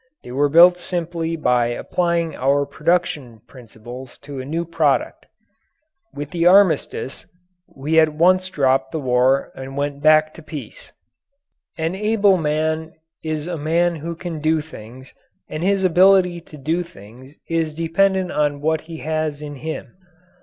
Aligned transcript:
They 0.23 0.31
were 0.31 0.49
built 0.49 0.79
simply 0.79 1.35
by 1.35 1.67
applying 1.67 2.35
our 2.35 2.65
production 2.65 3.39
principles 3.45 4.17
to 4.25 4.39
a 4.41 4.45
new 4.45 4.65
product. 4.65 5.27
With 6.11 6.31
the 6.31 6.47
Armistice, 6.47 7.27
we 7.75 7.99
at 7.99 8.09
once 8.09 8.49
dropped 8.49 8.91
the 8.93 8.99
war 8.99 9.51
and 9.53 9.77
went 9.77 10.01
back 10.01 10.33
to 10.33 10.41
peace. 10.41 10.91
An 11.77 11.93
able 11.93 12.37
man 12.37 12.93
is 13.23 13.45
a 13.45 13.59
man 13.59 13.97
who 13.97 14.15
can 14.15 14.39
do 14.39 14.59
things, 14.59 15.13
and 15.47 15.61
his 15.61 15.83
ability 15.83 16.41
to 16.41 16.57
do 16.57 16.81
things 16.81 17.35
is 17.47 17.75
dependent 17.75 18.31
on 18.31 18.59
what 18.59 18.81
he 18.81 18.97
has 19.01 19.39
in 19.39 19.57
him. 19.57 19.93